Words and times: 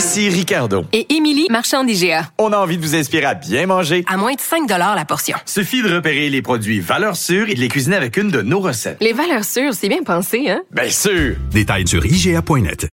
Ici 0.00 0.30
Ricardo. 0.30 0.86
Et 0.94 1.14
Émilie, 1.14 1.46
marchand 1.50 1.84
d'IGA. 1.84 2.30
On 2.38 2.54
a 2.54 2.56
envie 2.56 2.78
de 2.78 2.82
vous 2.82 2.94
inspirer 2.94 3.26
à 3.26 3.34
bien 3.34 3.66
manger. 3.66 4.02
À 4.08 4.16
moins 4.16 4.32
de 4.32 4.40
5 4.40 4.66
la 4.66 5.04
portion. 5.04 5.36
Suffit 5.44 5.82
de 5.82 5.94
repérer 5.94 6.30
les 6.30 6.40
produits 6.40 6.80
valeurs 6.80 7.16
sûres 7.16 7.50
et 7.50 7.54
de 7.54 7.60
les 7.60 7.68
cuisiner 7.68 7.96
avec 7.96 8.16
une 8.16 8.30
de 8.30 8.40
nos 8.40 8.60
recettes. 8.60 8.96
Les 9.02 9.12
valeurs 9.12 9.44
sûres, 9.44 9.74
c'est 9.74 9.90
bien 9.90 10.02
pensé, 10.02 10.48
hein? 10.48 10.62
Bien 10.70 10.88
sûr! 10.88 11.36
Détails 11.50 11.86
sur 11.86 12.02
IGA.net. 12.06 12.88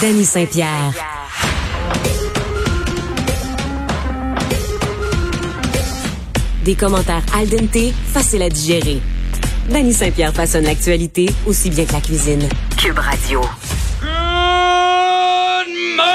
Danny 0.00 0.24
Saint-Pierre. 0.24 0.92
Des 6.64 6.74
commentaires 6.74 7.22
al 7.32 7.48
dente, 7.48 7.94
faciles 8.12 8.42
à 8.42 8.48
digérer. 8.48 8.98
Danny 9.70 9.94
Saint-Pierre 9.94 10.34
façonne 10.34 10.64
l'actualité 10.64 11.30
aussi 11.46 11.70
bien 11.70 11.84
que 11.84 11.92
la 11.92 12.00
cuisine. 12.00 12.48
Cube 12.76 12.98
Radio. 12.98 13.40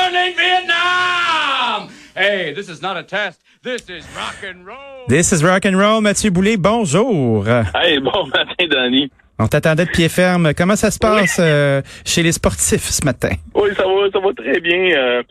Good 0.08 0.14
morning, 0.14 0.36
Vietnam! 0.38 1.90
Hey, 2.16 2.54
this 2.54 2.70
is 2.70 2.82
not 2.82 2.96
a 2.96 3.04
test. 3.04 3.42
This 3.62 3.90
is 3.90 4.06
rock 4.16 4.42
and 4.42 4.66
roll. 4.66 5.06
This 5.10 5.34
is 5.34 5.44
rock 5.44 5.66
and 5.66 5.78
roll. 5.78 6.00
Mathieu 6.00 6.32
Boulay, 6.32 6.56
bonjour. 6.56 7.46
Hey, 7.76 8.00
bon 8.00 8.28
matin, 8.28 8.68
Danny. 8.70 9.12
On 9.38 9.48
t'attendait 9.48 9.84
de 9.84 9.92
pied 9.92 10.08
ferme. 10.08 10.54
Comment 10.54 10.78
ça 10.78 10.92
se 10.92 11.00
passe 11.00 11.40
euh, 11.42 11.82
chez 12.06 12.24
les 12.24 12.32
sportifs 12.32 12.90
ce 12.90 13.04
matin? 13.04 13.32
Oui, 13.54 13.72
ça 13.76 13.84
va, 13.84 14.10
ça 14.14 14.20
va 14.20 14.34
très 14.34 14.62
bien. 14.62 14.96
Euh, 14.96 15.24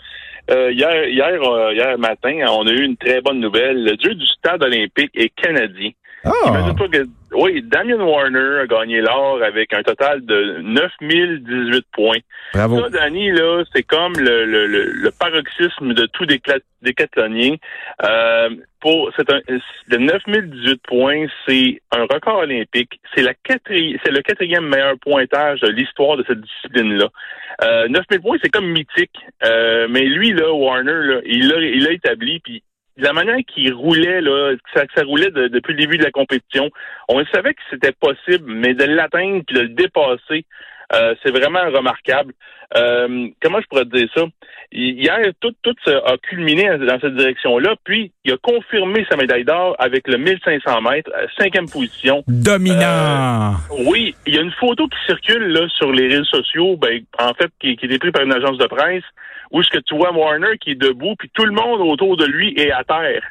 euh, 0.50 0.70
hier, 0.72 1.08
hier, 1.08 1.42
euh, 1.42 1.72
hier 1.72 1.96
matin, 1.96 2.44
on 2.50 2.66
a 2.66 2.70
eu 2.70 2.84
une 2.84 2.98
très 2.98 3.22
bonne 3.22 3.40
nouvelle. 3.40 3.82
Le 3.82 3.96
dieu 3.96 4.14
du 4.14 4.26
stade 4.26 4.62
olympique 4.62 5.12
est 5.14 5.30
canadien. 5.30 5.92
Oh! 6.26 6.48
Imagine-toi 6.48 6.88
que, 6.88 7.06
oui, 7.32 7.62
Damien 7.62 8.00
Warner 8.02 8.60
a 8.62 8.66
gagné 8.66 9.00
l'or 9.00 9.42
avec 9.42 9.72
un 9.72 9.82
total 9.82 10.24
de 10.24 10.58
9018 10.62 11.86
points. 11.92 12.18
Bravo. 12.52 12.80
Ça, 12.80 12.88
Danny, 12.90 13.30
là, 13.30 13.62
c'est 13.72 13.82
comme 13.82 14.14
le, 14.18 14.44
le, 14.44 14.66
le, 14.66 14.84
le 14.92 15.10
paroxysme 15.12 15.92
de 15.94 16.06
tout 16.06 16.26
décathlonien. 16.82 17.54
Euh, 18.02 18.50
pour, 18.80 19.10
c'est 19.16 19.30
un, 19.32 19.40
le 19.88 19.98
9018 19.98 20.82
points, 20.82 21.26
c'est 21.46 21.80
un 21.92 22.02
record 22.02 22.38
olympique. 22.38 23.00
C'est 23.14 23.22
la 23.22 23.32
quatri- 23.32 23.98
c'est 24.04 24.12
le 24.12 24.22
quatrième 24.22 24.66
meilleur 24.68 24.94
pointage 25.00 25.60
de 25.60 25.68
l'histoire 25.68 26.16
de 26.16 26.24
cette 26.26 26.40
discipline-là. 26.40 27.08
Euh, 27.62 27.88
9000 27.88 28.20
points, 28.20 28.36
c'est 28.42 28.50
comme 28.50 28.66
mythique. 28.70 29.16
Euh, 29.44 29.86
mais 29.90 30.02
lui, 30.04 30.32
là, 30.32 30.52
Warner, 30.52 30.92
là, 30.92 31.20
il 31.24 31.48
l'a, 31.48 31.60
il 31.60 31.84
l'a 31.84 31.92
établi, 31.92 32.40
puis 32.40 32.62
la 32.96 33.12
manière 33.12 33.38
qu'il 33.46 33.72
roulait, 33.74 34.20
là, 34.20 34.54
que 34.56 34.80
ça, 34.94 35.02
roulait 35.04 35.30
de- 35.30 35.48
depuis 35.48 35.72
le 35.72 35.80
début 35.80 35.98
de 35.98 36.04
la 36.04 36.10
compétition, 36.10 36.70
on 37.08 37.24
savait 37.26 37.54
que 37.54 37.60
c'était 37.70 37.92
possible, 37.92 38.44
mais 38.46 38.74
de 38.74 38.84
l'atteindre 38.84 39.42
puis 39.46 39.56
de 39.56 39.62
le 39.62 39.68
dépasser, 39.68 40.44
euh, 40.94 41.14
c'est 41.22 41.30
vraiment 41.30 41.64
remarquable. 41.70 42.32
Euh, 42.76 43.28
comment 43.40 43.60
je 43.60 43.66
pourrais 43.66 43.84
te 43.84 43.96
dire 43.96 44.08
ça? 44.14 44.22
Hier, 44.72 45.18
tout, 45.40 45.52
tout 45.62 45.74
a 45.86 46.16
culminé 46.18 46.64
dans 46.78 46.98
cette 47.00 47.14
direction-là, 47.14 47.76
puis 47.84 48.12
il 48.24 48.32
a 48.32 48.36
confirmé 48.38 49.06
sa 49.08 49.16
médaille 49.16 49.44
d'or 49.44 49.76
avec 49.78 50.08
le 50.08 50.18
1500 50.18 50.80
mètres, 50.82 51.10
euh, 51.16 51.26
cinquième 51.38 51.68
position. 51.68 52.24
Dominant. 52.26 53.54
Oui, 53.86 54.14
il 54.26 54.34
y 54.34 54.38
a 54.38 54.42
une 54.42 54.52
photo 54.52 54.88
qui 54.88 54.98
circule 55.06 55.46
là 55.52 55.68
sur 55.68 55.92
les 55.92 56.08
réseaux 56.08 56.24
sociaux, 56.24 56.76
ben, 56.76 57.00
en 57.20 57.32
fait, 57.34 57.50
qui, 57.60 57.76
qui 57.76 57.86
est 57.86 57.98
prise 57.98 58.12
par 58.12 58.22
une 58.22 58.32
agence 58.32 58.58
de 58.58 58.66
presse, 58.66 59.04
où 59.52 59.60
est-ce 59.60 59.70
que 59.70 59.78
tu 59.78 59.96
vois 59.96 60.12
Warner 60.12 60.58
qui 60.60 60.72
est 60.72 60.80
debout, 60.80 61.14
puis 61.16 61.30
tout 61.32 61.44
le 61.44 61.52
monde 61.52 61.80
autour 61.80 62.16
de 62.16 62.26
lui 62.26 62.52
est 62.56 62.72
à 62.72 62.82
terre. 62.82 63.22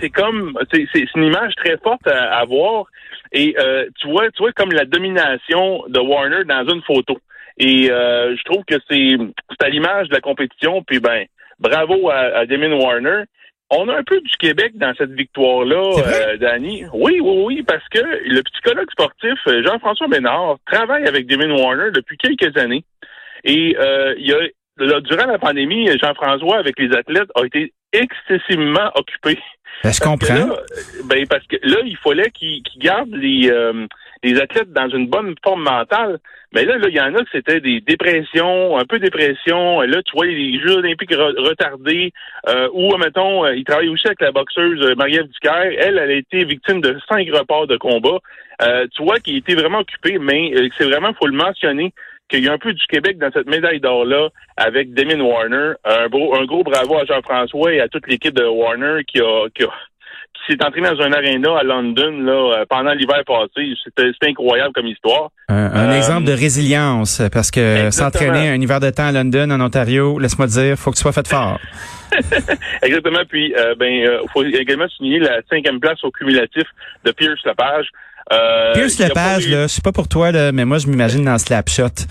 C'est 0.00 0.10
comme, 0.10 0.58
c'est 0.72 0.86
une 1.14 1.24
image 1.24 1.54
très 1.56 1.76
forte 1.78 2.06
à, 2.06 2.38
à 2.38 2.44
voir. 2.44 2.86
Et 3.32 3.56
euh, 3.58 3.86
tu 4.00 4.08
vois, 4.08 4.30
tu 4.30 4.42
vois 4.42 4.52
comme 4.52 4.72
la 4.72 4.84
domination 4.84 5.84
de 5.88 5.98
Warner 5.98 6.44
dans 6.44 6.66
une 6.72 6.82
photo. 6.82 7.18
Et 7.58 7.90
euh, 7.90 8.36
je 8.36 8.42
trouve 8.44 8.64
que 8.64 8.76
c'est 8.88 9.16
c'est 9.50 9.66
à 9.66 9.68
l'image 9.68 10.08
de 10.08 10.14
la 10.14 10.20
compétition. 10.20 10.82
Puis 10.82 11.00
ben, 11.00 11.24
bravo 11.58 12.10
à, 12.10 12.38
à 12.38 12.46
Damien 12.46 12.72
Warner. 12.72 13.24
On 13.68 13.88
a 13.88 13.96
un 13.98 14.04
peu 14.04 14.20
du 14.20 14.30
Québec 14.38 14.72
dans 14.76 14.94
cette 14.96 15.10
victoire-là, 15.10 15.82
euh, 15.98 16.36
Danny. 16.36 16.84
Oui, 16.92 17.18
oui, 17.20 17.42
oui, 17.44 17.62
parce 17.66 17.82
que 17.88 17.98
le 17.98 18.40
psychologue 18.42 18.88
sportif 18.92 19.34
euh, 19.48 19.64
Jean-François 19.66 20.06
Ménard 20.06 20.58
travaille 20.70 21.04
avec 21.04 21.26
Damien 21.26 21.52
Warner 21.52 21.90
depuis 21.92 22.16
quelques 22.16 22.56
années. 22.56 22.84
Et 23.42 23.76
euh, 23.76 24.14
il 24.18 24.28
y 24.28 24.32
a, 24.32 24.38
là, 24.78 25.00
durant 25.00 25.26
la 25.26 25.38
pandémie, 25.38 25.88
Jean-François, 25.98 26.58
avec 26.58 26.78
les 26.78 26.94
athlètes, 26.94 27.30
a 27.34 27.44
été 27.44 27.72
excessivement 27.92 28.90
occupé. 28.94 29.38
Ben, 29.84 29.92
je 29.92 29.98
Parce 29.98 29.98
que 30.00 30.04
comprends. 30.04 30.34
là, 30.34 30.52
euh, 30.52 31.02
ben, 31.04 31.26
parce 31.28 31.46
que 31.46 31.56
là, 31.62 31.78
il 31.84 31.96
fallait 31.98 32.30
qu'ils 32.30 32.62
qu'ils 32.62 32.80
gardent 32.80 33.14
les, 33.14 33.50
euh, 33.50 33.86
les 34.22 34.40
athlètes 34.40 34.72
dans 34.72 34.88
une 34.88 35.06
bonne 35.08 35.34
forme 35.44 35.64
mentale. 35.64 36.18
Mais 36.52 36.64
là, 36.64 36.78
là, 36.78 36.88
il 36.88 36.94
y 36.94 37.00
en 37.00 37.14
a 37.14 37.18
que 37.18 37.28
c'était 37.30 37.60
des 37.60 37.80
dépressions, 37.82 38.78
un 38.78 38.84
peu 38.84 38.98
dépression. 38.98 39.82
Là, 39.82 40.02
tu 40.02 40.12
vois, 40.14 40.26
les 40.26 40.58
Jeux 40.60 40.76
olympiques 40.78 41.10
re- 41.12 41.38
retardés. 41.46 42.12
Euh, 42.48 42.68
ou, 42.72 42.96
mettons, 42.96 43.44
euh, 43.44 43.54
il 43.54 43.64
travaille 43.64 43.88
aussi 43.88 44.06
avec 44.06 44.22
la 44.22 44.32
boxeuse 44.32 44.80
euh, 44.82 44.94
Marie-Ève 44.94 45.28
Ducaire. 45.28 45.72
Elle, 45.78 45.98
elle 45.98 46.10
a 46.10 46.14
été 46.14 46.44
victime 46.44 46.80
de 46.80 46.96
cinq 47.08 47.28
reports 47.34 47.66
de 47.66 47.76
combat. 47.76 48.18
Euh, 48.62 48.86
tu 48.94 49.02
vois 49.02 49.18
qu'il 49.20 49.36
était 49.36 49.54
vraiment 49.54 49.80
occupé, 49.80 50.18
mais 50.18 50.52
c'est 50.78 50.84
vraiment, 50.84 51.12
faut 51.12 51.26
le 51.26 51.36
mentionner, 51.36 51.92
qu'il 52.28 52.44
y 52.44 52.48
a 52.48 52.52
un 52.52 52.58
peu 52.58 52.72
du 52.72 52.84
Québec 52.88 53.18
dans 53.18 53.30
cette 53.32 53.46
médaille 53.48 53.80
d'or-là 53.80 54.28
avec 54.56 54.94
Damien 54.94 55.20
Warner. 55.20 55.72
Un, 55.84 56.08
gros, 56.08 56.34
un 56.36 56.44
gros 56.44 56.62
bravo 56.64 56.98
à 56.98 57.04
Jean-François 57.04 57.72
et 57.74 57.80
à 57.80 57.88
toute 57.88 58.06
l'équipe 58.08 58.34
de 58.34 58.44
Warner 58.44 59.04
qui 59.06 59.20
a, 59.20 59.46
qui 59.54 59.64
a 59.64 59.68
qui 60.34 60.52
s'est 60.52 60.64
entraîné 60.64 60.88
dans 60.90 61.00
un 61.02 61.12
aréna 61.12 61.58
à 61.58 61.62
London 61.62 62.10
là, 62.20 62.58
euh, 62.60 62.64
pendant 62.68 62.92
l'hiver 62.92 63.22
passé. 63.26 63.72
C'était 63.82 64.10
c'était 64.12 64.30
incroyable 64.30 64.72
comme 64.74 64.86
histoire. 64.86 65.30
Un, 65.48 65.72
un 65.72 65.90
Euh, 65.90 65.96
exemple 65.96 66.24
de 66.24 66.32
résilience, 66.32 67.22
parce 67.32 67.50
que 67.50 67.90
s'entraîner 67.90 68.50
un 68.50 68.60
hiver 68.60 68.78
de 68.80 68.90
temps 68.90 69.06
à 69.06 69.12
London, 69.12 69.50
en 69.50 69.60
Ontario, 69.60 70.18
laisse-moi 70.18 70.46
dire, 70.46 70.76
faut 70.76 70.90
que 70.90 70.96
tu 70.96 71.02
sois 71.02 71.12
fait 71.12 71.26
fort. 71.26 71.58
Exactement. 72.82 73.20
Puis, 73.28 73.54
euh, 73.56 73.74
ben, 73.76 74.04
euh, 74.06 74.20
faut 74.32 74.44
également 74.44 74.88
souligner 74.88 75.20
la 75.20 75.40
cinquième 75.50 75.80
place 75.80 76.02
au 76.04 76.10
cumulatif 76.10 76.64
de 77.04 77.12
Pierce 77.12 77.42
Lepage. 77.44 77.86
Euh, 78.32 78.74
Pierce 78.74 78.98
il 78.98 79.04
a 79.04 79.08
Lepage, 79.08 79.46
eu- 79.46 79.50
là, 79.50 79.62
je 79.62 79.66
sais 79.68 79.80
pas 79.82 79.92
pour 79.92 80.08
toi, 80.08 80.32
là, 80.32 80.50
mais 80.50 80.64
moi, 80.64 80.78
je 80.78 80.88
m'imagine 80.88 81.24
dans 81.24 81.38
Slapshot. 81.38 81.88
Tu 81.90 82.04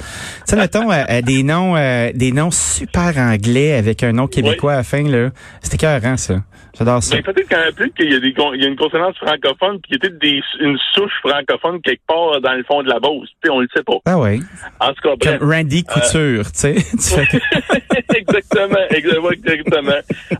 sais, 0.45 0.55
mettons, 0.55 0.89
euh, 0.91 1.03
euh, 1.09 1.21
des 1.21 1.43
noms, 1.43 1.75
euh, 1.75 2.11
des 2.13 2.31
noms 2.31 2.51
super 2.51 3.17
anglais 3.17 3.73
avec 3.73 4.01
un 4.01 4.13
nom 4.13 4.27
québécois 4.27 4.73
à 4.73 4.77
la 4.77 4.83
fin, 4.83 5.03
là. 5.03 5.29
C'était 5.61 5.75
écœurant, 5.75 6.15
ça. 6.15 6.35
J'adore 6.77 7.01
ça. 7.03 7.15
Ben, 7.15 7.23
peut-être 7.23 7.47
qu'en 7.49 7.73
plus 7.73 7.89
qu'il 7.91 8.11
y 8.11 8.15
a 8.15 8.19
des 8.19 8.33
il 8.53 8.61
y 8.61 8.65
a 8.65 8.67
une 8.67 8.75
consonance 8.75 9.15
francophone 9.17 9.79
qui 9.87 9.93
était 9.95 10.09
des, 10.09 10.41
une 10.59 10.77
souche 10.93 11.11
francophone 11.25 11.79
quelque 11.81 12.01
part 12.05 12.41
dans 12.41 12.51
le 12.53 12.63
fond 12.63 12.83
de 12.83 12.89
la 12.89 12.99
Beauce. 12.99 13.29
Tu 13.41 13.47
sais, 13.47 13.49
on 13.49 13.59
le 13.61 13.67
sait 13.73 13.83
pas. 13.83 13.93
Ah 14.05 14.17
ouais. 14.19 14.39
En 14.81 14.89
tout 14.89 15.01
cas, 15.01 15.15
bref. 15.17 15.39
Comme 15.39 15.51
Randy 15.51 15.83
Couture, 15.85 16.43
tu 16.51 16.51
sais. 16.53 16.75
Exactement, 18.15 18.77
exactement, 18.89 19.31
exactement. 19.31 19.91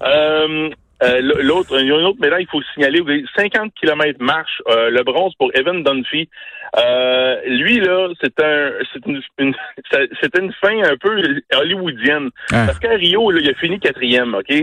Euh, 1.04 1.20
l'autre, 1.22 1.80
il 1.80 1.88
y 1.88 1.92
a 1.92 2.00
une 2.00 2.06
autre 2.06 2.22
médaille, 2.22 2.44
il 2.44 2.50
faut 2.50 2.62
signaler, 2.74 3.02
vous 3.02 3.10
avez 3.10 3.26
50 3.36 3.74
km 3.74 4.24
marche, 4.24 4.62
euh, 4.70 4.90
le 4.90 5.04
bronze 5.04 5.34
pour 5.36 5.52
Evan 5.54 5.84
Dunphy. 5.84 6.30
Euh, 6.78 7.36
lui, 7.48 7.80
là, 7.80 8.10
c'est 8.22 8.40
un, 8.42 8.72
c'est 8.94 9.06
une, 9.06 9.22
c'était 10.22 10.42
une 10.42 10.54
fin 10.54 10.84
un 10.84 10.96
peu 10.98 11.42
hollywoodienne. 11.54 12.30
Ah. 12.52 12.66
Parce 12.68 12.80
qu'à 12.80 12.92
Rio, 12.92 13.30
là, 13.32 13.40
il 13.42 13.50
a 13.50 13.54
fini 13.56 13.80
quatrième, 13.80 14.36
OK? 14.36 14.54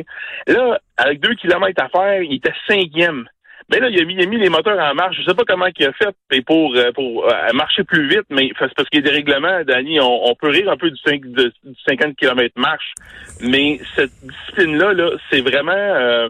Là, 0.47 0.81
avec 0.97 1.21
deux 1.21 1.35
kilomètres 1.35 1.83
à 1.83 1.89
faire, 1.89 2.23
il 2.23 2.35
était 2.35 2.53
cinquième. 2.67 3.27
Mais 3.73 3.81
là, 3.81 3.89
il 3.89 4.01
a 4.01 4.05
mis, 4.05 4.15
il 4.15 4.23
a 4.23 4.27
mis 4.27 4.37
les 4.37 4.49
moteurs 4.51 4.79
en 4.79 4.95
marche. 4.95 5.17
Je 5.19 5.25
sais 5.25 5.35
pas 5.35 5.45
comment 5.47 5.67
il 5.77 5.87
a 5.87 5.93
fait 5.95 6.15
mais 6.31 6.43
pour, 6.43 6.75
euh, 6.77 6.93
pour 6.93 7.27
euh, 7.27 7.53
marcher 7.55 7.85
plus 7.85 8.07
vite, 8.07 8.27
mais 8.31 8.51
parce 8.59 8.73
qu'il 8.91 9.01
y 9.05 9.09
a 9.09 9.11
des 9.11 9.17
règlements, 9.17 9.63
Danny, 9.65 9.99
on, 10.01 10.27
on 10.31 10.35
peut 10.35 10.49
rire 10.49 10.71
un 10.71 10.77
peu 10.77 10.91
du, 10.91 10.99
5, 11.05 11.23
de- 11.23 11.53
du 11.65 11.75
50 11.89 12.15
km 12.17 12.53
marche, 12.57 12.93
mais 13.41 13.81
cette 13.97 14.13
discipline-là, 14.23 14.93
là, 14.93 15.11
c'est 15.31 15.41
vraiment 15.41 15.73
euh, 15.73 16.29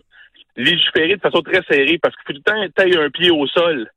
légiféré 0.56 1.16
de 1.16 1.20
façon 1.20 1.40
très 1.42 1.62
serrée 1.68 1.98
parce 2.00 2.14
qu'il 2.16 2.24
faut 2.26 2.32
tout 2.40 2.42
le 2.46 2.52
temps 2.52 2.72
tailler 2.76 2.98
un 2.98 3.10
pied 3.10 3.30
au 3.30 3.46
sol 3.46 3.88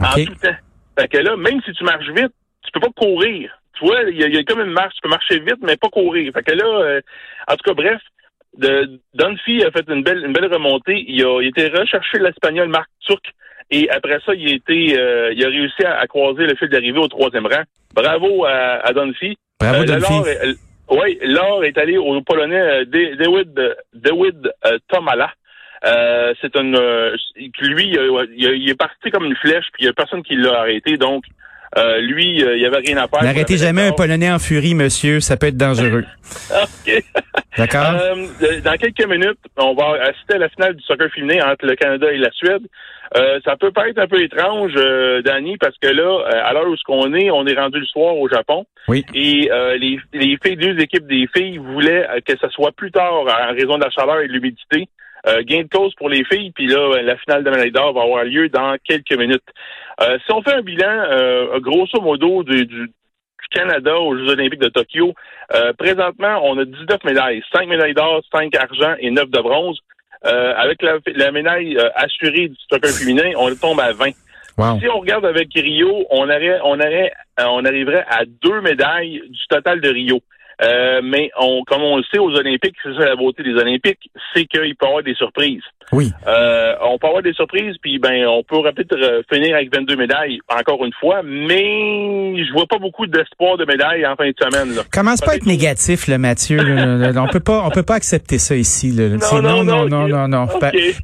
en 0.00 0.14
tout 0.26 0.34
temps. 0.36 0.56
Fait 0.98 1.08
que 1.08 1.18
là, 1.18 1.36
même 1.36 1.60
si 1.64 1.72
tu 1.72 1.82
marches 1.84 2.08
vite, 2.10 2.32
tu 2.64 2.70
peux 2.72 2.80
pas 2.80 2.92
courir. 2.96 3.50
Tu 3.78 3.84
vois, 3.84 4.02
il 4.02 4.16
y, 4.16 4.34
y 4.34 4.38
a 4.38 4.44
comme 4.44 4.60
une 4.60 4.70
marche, 4.72 4.94
tu 4.94 5.00
peux 5.02 5.08
marcher 5.08 5.40
vite, 5.40 5.58
mais 5.62 5.76
pas 5.76 5.88
courir. 5.88 6.32
Fait 6.32 6.42
que 6.44 6.52
là, 6.52 6.64
euh, 6.64 7.00
en 7.48 7.56
tout 7.56 7.64
cas, 7.64 7.74
bref, 7.74 8.00
de, 8.58 9.00
Dunphy 9.14 9.64
a 9.64 9.70
fait 9.70 9.84
une 9.88 10.02
belle, 10.02 10.24
une 10.24 10.32
belle 10.32 10.52
remontée. 10.52 11.04
Il 11.08 11.24
a, 11.24 11.40
il 11.40 11.46
a 11.46 11.48
été 11.48 11.68
rechercher 11.68 12.18
l'Espagnol 12.18 12.68
Marc 12.68 12.88
Turc. 13.06 13.24
Et 13.70 13.88
après 13.90 14.18
ça, 14.24 14.34
il 14.34 14.48
a 14.50 14.54
été, 14.54 14.98
euh, 14.98 15.32
il 15.34 15.44
a 15.44 15.48
réussi 15.48 15.82
à, 15.84 15.98
à 15.98 16.06
croiser 16.06 16.46
le 16.46 16.54
fil 16.54 16.68
d'arrivée 16.68 16.98
au 16.98 17.08
troisième 17.08 17.46
rang. 17.46 17.62
Bravo 17.94 18.44
à, 18.44 18.86
à 18.86 18.92
Dunphy. 18.92 19.36
Bravo, 19.60 19.82
Euh, 19.82 19.86
Dunphy. 19.86 20.12
l'or 20.12 20.28
est- 20.28 20.58
Oui, 20.90 21.18
l'or 21.22 21.64
est 21.64 21.78
allé 21.78 21.96
au 21.96 22.20
Polonais 22.20 22.60
euh, 22.60 22.84
De- 22.84 23.14
Dawid, 23.16 23.76
Dawid 23.94 24.52
euh, 24.66 24.78
Tomala. 24.88 25.32
Euh, 25.86 26.32
c'est 26.40 26.54
une, 26.56 26.76
euh, 26.76 27.16
lui, 27.60 27.96
il 28.36 28.70
est 28.70 28.78
parti 28.78 29.10
comme 29.10 29.24
une 29.24 29.36
flèche, 29.36 29.66
puis 29.72 29.82
il 29.82 29.86
y 29.86 29.88
a 29.88 29.92
personne 29.92 30.22
qui 30.22 30.34
l'a 30.36 30.60
arrêté. 30.60 30.96
Donc, 30.96 31.24
euh, 31.76 31.94
euh, 31.94 32.00
lui, 32.00 32.42
euh, 32.42 32.56
il 32.56 32.62
y 32.62 32.66
avait 32.66 32.78
rien 32.78 32.96
à 32.96 33.08
faire. 33.08 33.22
N'arrêtez 33.22 33.56
jamais 33.56 33.82
un 33.82 33.92
Polonais 33.92 34.30
en 34.30 34.38
furie, 34.38 34.74
monsieur. 34.74 35.20
Ça 35.20 35.36
peut 35.36 35.46
être 35.46 35.56
dangereux. 35.56 36.04
OK. 36.50 37.04
D'accord? 37.56 37.94
Euh, 38.00 38.60
dans 38.64 38.76
quelques 38.76 39.06
minutes, 39.06 39.38
on 39.56 39.74
va 39.74 40.02
assister 40.02 40.34
à 40.34 40.38
la 40.38 40.48
finale 40.48 40.74
du 40.74 40.82
soccer 40.82 41.08
féminin 41.10 41.46
entre 41.50 41.66
le 41.66 41.76
Canada 41.76 42.10
et 42.10 42.18
la 42.18 42.30
Suède. 42.32 42.62
Euh, 43.16 43.38
ça 43.44 43.56
peut 43.56 43.70
paraître 43.70 44.00
un 44.00 44.08
peu 44.08 44.20
étrange, 44.20 44.72
euh, 44.76 45.22
Danny, 45.22 45.56
parce 45.58 45.76
que 45.78 45.86
là, 45.86 46.02
euh, 46.02 46.48
à 46.48 46.52
l'heure 46.52 46.68
où 46.68 46.76
ce 46.76 46.82
qu'on 46.82 47.14
est, 47.14 47.30
on 47.30 47.46
est 47.46 47.54
rendu 47.54 47.78
le 47.78 47.86
soir 47.86 48.16
au 48.16 48.28
Japon. 48.28 48.66
Oui. 48.88 49.04
Et 49.14 49.50
euh, 49.52 49.76
les, 49.76 50.00
les 50.12 50.36
filles, 50.42 50.56
deux 50.56 50.80
équipes 50.80 51.06
des 51.06 51.28
filles 51.34 51.58
voulaient 51.58 52.08
euh, 52.08 52.20
que 52.26 52.36
ça 52.38 52.48
soit 52.50 52.72
plus 52.72 52.90
tard 52.90 53.12
en 53.12 53.52
raison 53.54 53.78
de 53.78 53.84
la 53.84 53.90
chaleur 53.90 54.20
et 54.20 54.26
de 54.26 54.32
l'humidité. 54.32 54.88
Euh, 55.26 55.42
gain 55.42 55.62
de 55.62 55.68
cause 55.68 55.94
pour 55.94 56.10
les 56.10 56.22
filles, 56.24 56.50
puis 56.50 56.66
là, 56.66 56.78
euh, 56.78 57.02
la 57.02 57.16
finale 57.16 57.44
de 57.44 57.50
médaille 57.50 57.70
d'or 57.70 57.94
va 57.94 58.02
avoir 58.02 58.24
lieu 58.24 58.50
dans 58.50 58.76
quelques 58.84 59.16
minutes. 59.16 59.44
Euh, 60.00 60.18
si 60.24 60.32
on 60.32 60.42
fait 60.42 60.54
un 60.54 60.62
bilan, 60.62 61.04
euh, 61.10 61.60
grosso 61.60 62.00
modo, 62.00 62.42
du, 62.42 62.66
du, 62.66 62.90
Canada 63.50 63.96
aux 63.96 64.16
Jeux 64.16 64.30
olympiques 64.30 64.60
de 64.60 64.68
Tokyo, 64.68 65.14
euh, 65.54 65.72
présentement, 65.74 66.40
on 66.42 66.58
a 66.58 66.64
19 66.64 67.04
médailles, 67.04 67.42
5 67.54 67.68
médailles 67.68 67.94
d'or, 67.94 68.20
5 68.34 68.52
argent 68.56 68.94
et 68.98 69.10
9 69.10 69.30
de 69.30 69.40
bronze. 69.40 69.78
Euh, 70.26 70.54
avec 70.56 70.82
la, 70.82 70.94
la 71.14 71.30
médaille 71.30 71.76
euh, 71.76 71.90
assurée 71.94 72.48
du 72.48 72.56
soccer 72.68 72.90
féminin, 72.90 73.32
on 73.36 73.54
tombe 73.54 73.78
à 73.78 73.92
20. 73.92 74.06
Wow. 74.56 74.80
Si 74.80 74.88
on 74.88 75.00
regarde 75.00 75.26
avec 75.26 75.48
Rio, 75.54 76.06
on 76.10 76.24
aurait, 76.24 76.60
on 76.64 76.80
aurait, 76.80 77.12
on 77.38 77.64
arriverait 77.64 78.06
à 78.08 78.24
deux 78.24 78.60
médailles 78.62 79.22
du 79.28 79.46
total 79.48 79.80
de 79.80 79.88
Rio. 79.90 80.20
Euh, 80.62 81.00
mais 81.02 81.30
on, 81.38 81.62
comme 81.66 81.82
on 81.82 81.96
le 81.96 82.04
sait 82.12 82.18
aux 82.18 82.30
Olympiques, 82.30 82.76
c'est 82.82 82.94
ça 82.94 83.04
la 83.04 83.16
beauté 83.16 83.42
des 83.42 83.54
Olympiques, 83.54 84.10
c'est 84.32 84.44
qu'il 84.46 84.74
peut 84.76 84.86
y 84.86 84.88
avoir 84.88 85.02
des 85.02 85.14
surprises. 85.14 85.62
Oui. 85.92 86.12
Euh, 86.26 86.74
on 86.82 86.98
peut 86.98 87.08
avoir 87.08 87.22
des 87.22 87.32
surprises, 87.32 87.76
puis 87.82 87.98
ben 87.98 88.26
on 88.26 88.42
peut 88.42 88.62
peut-être 88.72 88.96
euh, 88.96 89.22
finir 89.32 89.56
avec 89.56 89.74
22 89.74 89.96
médailles 89.96 90.38
encore 90.48 90.84
une 90.84 90.92
fois, 90.98 91.22
mais 91.24 92.44
je 92.44 92.52
vois 92.52 92.66
pas 92.66 92.78
beaucoup 92.78 93.06
d'espoir 93.06 93.56
de 93.56 93.64
médailles 93.64 94.06
en 94.06 94.14
fin 94.16 94.28
de 94.28 94.34
semaine. 94.40 94.76
Là. 94.76 94.82
Commence 94.92 95.20
pas 95.20 95.32
à 95.32 95.36
être 95.36 95.46
négatif, 95.46 96.06
là, 96.06 96.18
Mathieu. 96.18 96.56
là, 96.58 96.86
là, 96.86 97.12
là. 97.12 97.22
on 97.22 97.28
peut 97.28 97.40
pas, 97.40 97.62
on 97.64 97.70
peut 97.70 97.82
pas 97.82 97.94
accepter 97.94 98.38
ça 98.38 98.54
ici. 98.54 98.90
Là. 98.90 99.08
Non, 99.08 99.42
non, 99.42 99.88
non, 99.88 100.08
non, 100.08 100.28
non, 100.28 100.46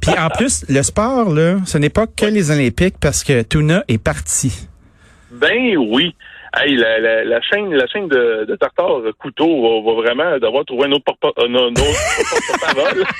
Puis 0.01 0.11
en 0.17 0.29
plus, 0.29 0.65
le 0.69 0.81
sport, 0.81 1.29
là, 1.33 1.57
ce 1.65 1.77
n'est 1.77 1.89
pas 1.89 2.07
que 2.07 2.25
les 2.25 2.51
Olympiques 2.51 2.95
parce 3.01 3.23
que 3.23 3.41
Tuna 3.43 3.83
est 3.87 4.01
parti. 4.01 4.67
Ben 5.31 5.77
oui. 5.77 6.15
Hey, 6.57 6.75
la, 6.75 6.99
la, 6.99 7.23
la 7.23 7.41
chaîne, 7.41 7.73
la 7.73 7.87
chaîne 7.87 8.07
de, 8.09 8.45
de 8.47 8.55
Tartare 8.57 9.01
Couteau 9.17 9.61
va, 9.83 9.91
va 9.93 10.01
vraiment 10.01 10.37
devoir 10.37 10.65
trouver 10.65 10.87
un 10.87 10.91
autre 10.91 11.05
autre 11.13 12.49
porte-parole. 12.49 13.03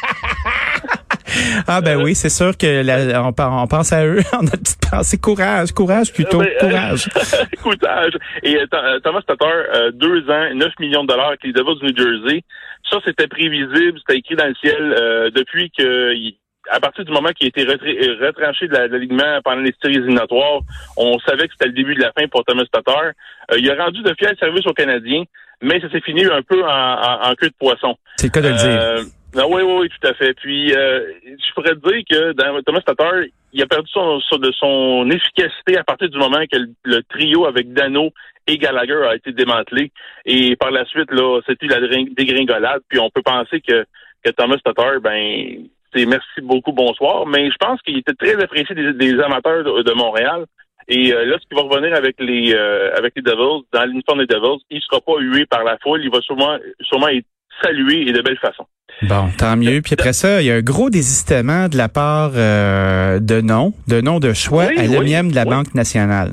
Ah 1.65 1.79
ben 1.79 2.01
oui, 2.01 2.13
c'est 2.13 2.29
sûr 2.29 2.57
que 2.57 2.83
la- 2.83 3.23
on, 3.23 3.33
on 3.37 3.67
pense 3.67 3.93
à 3.93 4.05
eux. 4.05 4.19
on 4.33 4.45
a 4.47 4.51
petite 4.51 4.81
pensée 4.89 5.17
courage, 5.17 5.71
courage 5.71 6.11
plutôt, 6.11 6.39
Ben, 6.39 6.47
euh, 6.47 6.59
courage. 6.59 7.07
Courage. 7.63 8.13
Et 8.43 8.57
euh, 8.57 8.65
Th- 8.65 8.83
euh, 8.83 8.99
Thomas 8.99 9.21
Tatar, 9.25 9.47
euh, 9.73 9.91
deux 9.93 10.29
ans, 10.29 10.53
9 10.53 10.73
millions 10.79 11.03
de 11.03 11.07
dollars 11.07 11.29
avec 11.29 11.43
les 11.45 11.53
Devils 11.53 11.79
du 11.81 11.85
New 11.85 11.95
Jersey. 11.97 12.41
Ça, 12.89 12.97
c'était 13.05 13.27
prévisible, 13.27 13.97
c'était 13.99 14.19
écrit 14.19 14.35
dans 14.35 14.47
le 14.47 14.55
ciel 14.55 14.75
euh, 14.99 15.29
depuis 15.33 15.71
que, 15.71 16.13
il- 16.13 16.37
à 16.71 16.79
partir 16.79 17.03
du 17.05 17.11
moment 17.11 17.29
qu'il 17.29 17.45
a 17.45 17.49
été 17.49 17.67
euh, 17.67 18.17
retranché 18.25 18.67
de 18.67 18.73
la- 18.73 18.87
de 18.87 18.93
l'alignement 18.93 19.39
pendant 19.43 19.61
les 19.61 19.73
séries 19.81 19.97
éliminatoires, 19.97 20.61
on 20.97 21.19
savait 21.19 21.47
que 21.47 21.53
c'était 21.53 21.67
le 21.67 21.73
début 21.73 21.95
de 21.95 22.01
la 22.01 22.11
fin 22.13 22.27
pour 22.27 22.43
Thomas 22.45 22.63
Tatar. 22.71 23.03
Euh, 23.51 23.57
il 23.59 23.69
a 23.69 23.83
rendu 23.83 24.01
de 24.01 24.13
fiers 24.17 24.35
services 24.39 24.65
aux 24.65 24.73
Canadiens, 24.73 25.23
mais 25.61 25.79
ça 25.81 25.89
s'est 25.91 26.01
fini 26.01 26.23
un 26.25 26.41
peu 26.41 26.63
en, 26.63 26.67
en- 26.67 27.29
en 27.29 27.35
queue 27.35 27.49
de 27.49 27.55
poisson. 27.59 27.95
C'est 28.15 28.27
le 28.27 28.31
cas 28.31 28.41
de 28.41 28.47
le 28.47 28.53
dire. 28.55 28.81
Euh, 28.81 29.03
non, 29.35 29.45
oui, 29.53 29.61
oui, 29.63 29.73
oui, 29.81 29.89
tout 29.89 30.07
à 30.07 30.13
fait. 30.13 30.33
Puis, 30.33 30.73
euh, 30.73 31.01
je 31.25 31.53
pourrais 31.53 31.75
te 31.75 31.89
dire 31.89 32.03
que 32.09 32.31
dans 32.33 32.61
Thomas 32.63 32.81
Tatar, 32.81 33.13
il 33.53 33.61
a 33.61 33.65
perdu 33.67 33.89
son, 33.91 34.19
son- 34.21 34.37
de 34.37 34.51
son 34.53 35.09
efficacité 35.11 35.77
à 35.77 35.83
partir 35.83 36.09
du 36.09 36.17
moment 36.17 36.41
que 36.51 36.57
le, 36.57 36.67
le 36.83 37.01
trio 37.03 37.45
avec 37.45 37.71
Dano 37.73 38.09
et 38.47 38.57
Gallagher 38.57 39.03
a 39.09 39.15
été 39.15 39.31
démantelé. 39.33 39.91
Et 40.25 40.55
par 40.57 40.71
la 40.71 40.83
suite, 40.85 41.11
là, 41.11 41.39
c'était 41.47 41.67
la 41.67 41.79
dégringolade. 42.11 42.81
Puis, 42.89 42.99
on 42.99 43.09
peut 43.09 43.21
penser 43.21 43.61
que, 43.61 43.85
que 44.23 44.31
Thomas 44.31 44.57
Tatar, 44.63 44.99
ben, 45.01 45.67
c'est 45.93 46.05
merci 46.05 46.41
beaucoup, 46.41 46.71
bonsoir. 46.71 47.25
Mais 47.27 47.49
je 47.49 47.55
pense 47.59 47.81
qu'il 47.81 47.97
était 47.97 48.13
très 48.13 48.41
apprécié 48.41 48.75
des, 48.75 48.93
des 48.93 49.19
amateurs 49.21 49.63
de, 49.63 49.83
de 49.83 49.91
Montréal. 49.93 50.45
Et 50.87 51.13
euh, 51.13 51.37
qui 51.37 51.55
va 51.55 51.61
revenir 51.61 51.95
avec 51.95 52.15
les 52.19 52.53
euh, 52.53 52.91
avec 52.97 53.13
les 53.15 53.21
Devils, 53.21 53.63
dans 53.71 53.85
l'uniforme 53.85 54.25
des 54.25 54.33
Devils, 54.35 54.59
il 54.71 54.81
sera 54.81 54.99
pas 54.99 55.13
hué 55.19 55.45
par 55.45 55.63
la 55.63 55.77
foule. 55.77 56.01
Il 56.03 56.09
va 56.11 56.19
sûrement, 56.21 56.57
sûrement 56.81 57.07
être 57.07 57.25
salué 57.61 58.07
et 58.09 58.11
de 58.11 58.21
belle 58.21 58.37
façon. 58.39 58.65
Bon, 59.03 59.29
tant 59.37 59.55
mieux. 59.55 59.81
Puis 59.81 59.93
après 59.93 60.11
ça, 60.13 60.41
il 60.41 60.47
y 60.47 60.51
a 60.51 60.55
un 60.55 60.61
gros 60.61 60.89
désistement 60.89 61.69
de 61.69 61.77
la 61.77 61.87
part 61.87 62.31
euh, 62.35 63.19
de 63.19 63.39
nom, 63.41 63.73
de 63.87 64.01
nom 64.01 64.19
de 64.19 64.33
choix 64.33 64.65
Oui, 64.69 64.79
à 64.79 64.81
oui, 64.83 64.93
l'OMIEM 64.95 65.29
de 65.31 65.35
la 65.35 65.43
oui. 65.43 65.49
Banque 65.49 65.73
nationale. 65.75 66.31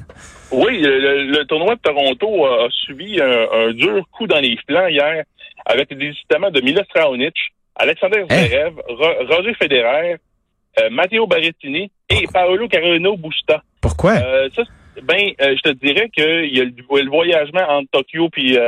Oui, 0.50 0.81
le, 0.81 0.99
le- 0.99 1.25
le 1.38 1.44
tournoi 1.44 1.75
de 1.76 1.81
Toronto 1.82 2.46
a, 2.46 2.64
a 2.64 2.69
subi 2.70 3.20
un, 3.20 3.46
un 3.52 3.72
dur 3.72 4.02
coup 4.12 4.26
dans 4.26 4.40
les 4.40 4.56
flancs 4.66 4.88
hier 4.88 5.25
avec 5.66 5.90
le 5.90 5.96
désistement 5.96 6.50
de 6.50 6.61
Milos 6.62 6.82
Raonic, 6.94 7.34
Alexander 7.78 8.25
Hein? 8.28 8.36
Zverev, 8.46 8.75
Ro- 8.88 9.26
Roger 9.36 9.54
Federer, 9.54 10.16
euh, 10.80 10.90
Matteo 10.90 11.26
Berrettini 11.26 11.90
et 12.10 12.26
Paolo 12.32 12.69
Carreno 12.69 13.16
Busta. 13.16 13.62
Pourquoi? 13.80 14.12
Euh, 14.12 14.48
ça, 14.54 14.62
ben, 15.02 15.30
euh, 15.40 15.54
je 15.56 15.62
te 15.62 15.75
dirais 15.75 16.08
qu'il 16.10 16.56
y 16.56 16.60
a 16.60 16.64
le, 16.64 16.72
le 17.02 17.08
voyagement 17.10 17.64
entre 17.69 17.90
Tokyo 17.92 18.28
puis, 18.30 18.58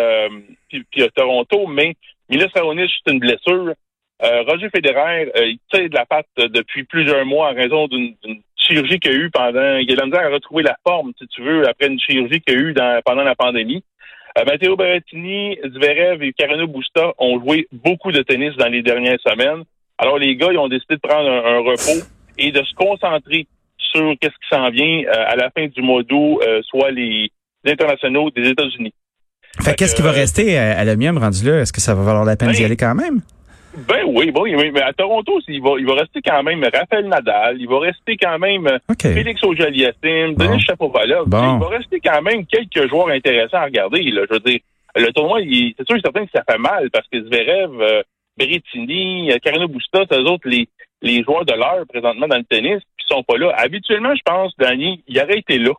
puis, 0.68 0.84
puis, 0.90 1.08
Toronto, 1.14 1.66
mais 1.66 1.94
Milos 2.28 2.48
Raonic, 2.54 2.90
c'est 3.04 3.12
une 3.12 3.18
blessure. 3.18 3.74
Roger 4.22 4.68
Federer, 4.68 5.32
il 5.36 5.58
tire 5.72 5.88
de 5.88 5.94
la 5.94 6.04
patte 6.04 6.26
depuis 6.36 6.84
plusieurs 6.84 7.24
mois 7.24 7.50
en 7.50 7.54
raison 7.54 7.88
d'une 7.88 8.14
chirurgie 8.54 9.00
qu'il 9.00 9.12
a 9.12 9.14
eu 9.14 9.30
pendant. 9.30 9.76
Il 9.78 9.90
a 9.90 9.94
de 9.94 10.00
la 10.00 10.06
misère 10.06 10.26
à 10.26 10.28
retrouver 10.28 10.62
la 10.62 10.76
forme, 10.86 11.12
si 11.18 11.26
tu 11.28 11.40
veux, 11.42 11.66
après 11.66 11.86
une 11.88 11.98
chirurgie 11.98 12.40
qu'il 12.42 12.54
a 12.54 12.60
eu 12.60 12.72
dans, 12.74 13.00
pendant 13.04 13.22
la 13.24 13.34
pandémie. 13.34 13.82
Euh, 14.38 14.44
Matteo 14.44 14.76
Berrettini, 14.76 15.58
Zverev 15.74 16.22
et 16.22 16.32
Carreno 16.32 16.66
Busta 16.66 17.12
ont 17.18 17.40
joué 17.40 17.66
beaucoup 17.72 18.12
de 18.12 18.22
tennis 18.22 18.54
dans 18.56 18.68
les 18.68 18.82
dernières 18.82 19.18
semaines. 19.20 19.64
Alors 19.98 20.18
les 20.18 20.36
gars, 20.36 20.48
ils 20.52 20.58
ont 20.58 20.68
décidé 20.68 20.94
de 20.96 21.00
prendre 21.00 21.28
un, 21.28 21.56
un 21.56 21.58
repos 21.58 22.06
et 22.38 22.52
de 22.52 22.62
se 22.62 22.74
concentrer 22.74 23.46
sur 23.76 24.14
qu'est-ce 24.20 24.30
qui 24.30 24.48
s'en 24.50 24.70
vient 24.70 25.02
euh, 25.04 25.24
à 25.26 25.36
la 25.36 25.50
fin 25.50 25.66
du 25.66 25.82
mois 25.82 26.02
d'août, 26.02 26.40
euh, 26.46 26.60
soit 26.62 26.90
les, 26.90 27.30
les 27.64 27.72
internationaux 27.72 28.30
des 28.30 28.48
États-Unis. 28.48 28.94
Fait 29.62 29.74
qu'est-ce 29.74 29.96
qui 29.96 30.02
va 30.02 30.12
rester 30.12 30.56
à, 30.56 30.78
à 30.78 30.84
l'OMIEM 30.84 31.18
rendu 31.18 31.44
là? 31.44 31.60
Est-ce 31.60 31.72
que 31.72 31.80
ça 31.80 31.94
va 31.94 32.02
valoir 32.02 32.24
la 32.24 32.36
peine 32.36 32.52
d'y 32.52 32.58
Ben, 32.60 32.66
aller 32.66 32.76
quand 32.76 32.94
même? 32.94 33.20
Ben 33.88 34.02
oui, 34.06 34.30
bon, 34.32 34.44
mais 34.44 34.82
à 34.82 34.92
Toronto, 34.92 35.40
il 35.48 35.62
va, 35.62 35.70
il 35.78 35.86
va 35.86 35.94
rester 35.94 36.20
quand 36.22 36.42
même 36.42 36.62
Raphaël 36.64 37.06
Nadal, 37.06 37.56
il 37.60 37.68
va 37.68 37.78
rester 37.80 38.16
quand 38.16 38.38
même 38.38 38.66
euh. 38.66 38.78
Félix 39.14 39.42
Auger-Aliassime, 39.44 40.34
Bon. 40.34 40.44
Denis 40.44 40.60
Chapovalov. 40.62 41.28
Bon. 41.28 41.56
Il 41.56 41.60
va 41.60 41.68
rester 41.68 42.00
quand 42.00 42.20
même 42.22 42.44
quelques 42.46 42.88
joueurs 42.88 43.08
intéressants 43.08 43.58
à 43.58 43.64
regarder. 43.64 44.02
Là. 44.10 44.22
Je 44.28 44.34
veux 44.34 44.40
dire, 44.40 44.58
le 44.96 45.12
tournoi, 45.12 45.40
il- 45.42 45.74
c'est 45.78 45.86
sûr 45.86 45.96
et 45.96 46.00
certain 46.00 46.24
que 46.24 46.30
ça 46.34 46.42
fait 46.50 46.58
mal 46.58 46.90
parce 46.90 47.06
que 47.08 47.22
Zverev, 47.22 47.80
euh, 47.80 48.02
Berrettini, 48.36 49.30
euh, 49.32 49.36
Carino 49.42 49.68
Busta, 49.68 50.00
c'est 50.10 50.18
eux 50.18 50.24
autres 50.24 50.48
les, 50.48 50.68
les 51.02 51.22
joueurs 51.22 51.44
de 51.44 51.52
l'heure 51.52 51.84
présentement 51.88 52.26
dans 52.26 52.38
le 52.38 52.44
tennis, 52.44 52.80
qui 52.98 53.06
sont 53.06 53.22
pas 53.22 53.36
là. 53.36 53.52
Habituellement, 53.56 54.14
je 54.14 54.22
pense, 54.24 54.52
Danny, 54.58 55.02
il 55.06 55.18
aurait 55.20 55.38
été 55.38 55.58
là. 55.58 55.72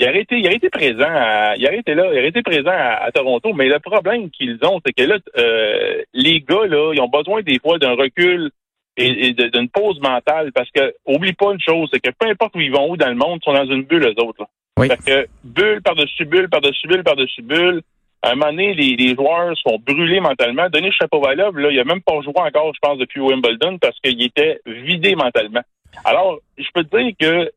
Il 0.00 0.08
aurait 0.08 0.22
été, 0.22 0.38
il 0.38 0.46
aurait 0.46 0.56
été 0.56 0.70
présent 0.70 1.08
à, 1.08 1.56
il 1.58 1.66
aurait 1.66 1.80
été 1.80 1.94
là, 1.94 2.06
il 2.06 2.18
aurait 2.18 2.28
été 2.28 2.42
présent 2.42 2.70
à, 2.70 3.04
à 3.04 3.12
Toronto, 3.12 3.52
mais 3.52 3.68
le 3.68 3.78
problème 3.80 4.30
qu'ils 4.30 4.58
ont, 4.64 4.80
c'est 4.84 4.94
que 4.94 5.02
là, 5.02 5.18
euh, 5.36 6.02
les 6.14 6.40
gars, 6.40 6.66
là, 6.66 6.92
ils 6.94 7.00
ont 7.02 7.08
besoin 7.08 7.42
des 7.42 7.58
fois 7.58 7.78
d'un 7.78 7.92
recul 7.92 8.50
et, 8.96 9.34
d'une 9.34 9.68
pause 9.68 10.00
mentale 10.00 10.52
parce 10.52 10.70
que, 10.70 10.94
oublie 11.04 11.34
pas 11.34 11.52
une 11.52 11.60
chose, 11.60 11.90
c'est 11.92 12.00
que 12.00 12.10
peu 12.18 12.28
importe 12.30 12.56
où 12.56 12.60
ils 12.60 12.72
vont, 12.72 12.90
où 12.90 12.96
dans 12.96 13.10
le 13.10 13.14
monde, 13.14 13.40
ils 13.42 13.44
sont 13.44 13.52
dans 13.52 13.70
une 13.70 13.82
bulle, 13.82 14.06
eux 14.06 14.22
autres, 14.22 14.40
là. 14.40 14.46
Oui. 14.78 14.88
Fait 14.88 14.96
que 14.96 15.28
bulle 15.44 15.82
par-dessus 15.82 16.24
bulle, 16.24 16.48
par-dessus 16.48 16.88
bulle, 16.88 17.04
par-dessus 17.04 17.42
bulle. 17.42 17.82
À 18.22 18.30
un 18.30 18.34
moment 18.36 18.52
donné, 18.52 18.72
les, 18.72 18.96
les 18.96 19.14
joueurs 19.14 19.54
sont 19.58 19.78
brûlés 19.78 20.20
mentalement. 20.20 20.70
Denis 20.70 20.92
Chapovalov, 20.92 21.58
là, 21.58 21.70
il 21.70 21.78
a 21.78 21.84
même 21.84 22.00
pas 22.00 22.18
joué 22.22 22.32
encore, 22.36 22.72
je 22.74 22.78
pense, 22.80 22.96
depuis 22.96 23.20
Wimbledon 23.20 23.76
parce 23.78 23.98
qu'il 24.00 24.22
était 24.22 24.60
vidé 24.64 25.14
mentalement. 25.14 25.60
Alors, 26.04 26.38
je 26.56 26.66
peux 26.72 26.84
te 26.84 26.96
dire 26.96 27.12
que 27.18 27.50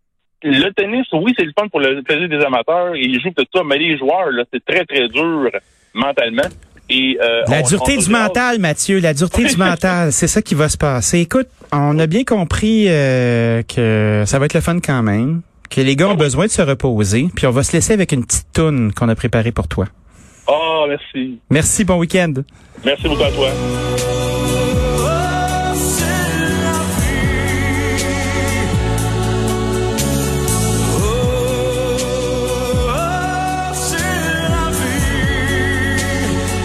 le 0.44 0.72
tennis, 0.74 1.06
oui, 1.14 1.34
c'est 1.38 1.46
le 1.46 1.52
fun 1.58 1.68
pour 1.70 1.80
le 1.80 2.02
plaisir 2.02 2.28
des 2.30 2.44
amateurs. 2.46 2.96
Ils 2.96 3.20
jouent 3.22 3.34
tout 3.36 3.46
ça, 3.54 3.62
mais 3.66 3.78
les 3.78 3.98
joueurs, 3.98 4.30
là, 4.32 4.44
c'est 4.54 4.64
très, 4.64 4.86
très 4.86 5.08
dur 5.10 5.50
mentalement. 5.94 6.44
Et, 6.90 7.18
euh, 7.22 7.44
La 7.48 7.60
on- 7.62 7.68
dureté 7.68 7.96
on- 7.98 8.02
du 8.02 8.10
mental, 8.10 8.60
Mathieu, 8.60 9.00
la 9.00 9.14
dureté 9.14 9.46
du 9.46 9.56
mental, 9.58 10.12
c'est 10.12 10.28
ça 10.28 10.42
qui 10.42 10.54
va 10.54 10.68
se 10.70 10.78
passer. 10.78 11.20
Écoute, 11.20 11.48
on 11.72 11.98
a 11.98 12.08
bien 12.08 12.24
compris 12.26 12.86
euh, 12.90 13.62
que 13.64 14.24
ça 14.26 14.38
va 14.40 14.46
être 14.46 14.54
le 14.54 14.62
fun 14.62 14.80
quand 14.80 15.02
même, 15.02 15.42
que 15.70 15.80
les 15.82 15.96
gars 15.96 16.10
ont 16.10 16.16
besoin 16.16 16.46
de 16.46 16.52
se 16.52 16.62
reposer, 16.62 17.28
puis 17.36 17.48
on 17.48 17.52
va 17.52 17.64
se 17.64 17.72
laisser 17.74 17.94
avec 17.94 18.12
une 18.12 18.26
petite 18.26 18.48
toune 18.54 18.92
qu'on 18.94 19.08
a 19.10 19.16
préparée 19.16 19.52
pour 19.54 19.68
toi. 19.68 19.86
Ah, 20.48 20.84
merci. 20.90 21.40
Merci, 21.50 21.86
bon 21.86 21.96
week-end. 21.98 22.34
Merci 22.84 23.08
beaucoup 23.08 23.24
à 23.24 23.32
toi. 23.32 24.23